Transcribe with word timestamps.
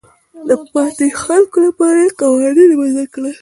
د 0.47 0.49
پاتې 0.73 1.05
خلکو 1.23 1.57
لپاره 1.67 1.99
یې 2.05 2.15
قوانین 2.21 2.69
وضع 2.79 3.05
کړل. 3.13 3.29